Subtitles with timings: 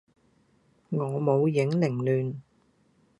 [0.89, 2.33] 我舞影零亂。